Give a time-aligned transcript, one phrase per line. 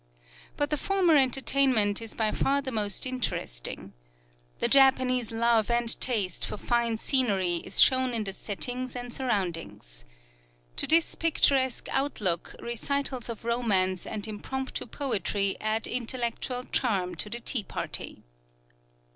[0.57, 3.93] But the former entertainment is by far the most interesting.
[4.57, 10.03] The Japanese love and taste for fine scenery is shown in the settings and surroundings.
[10.77, 17.39] To this picturesque outlook, recitals of romance and impromptu poetry add intellectual charm to the
[17.39, 18.23] tea party.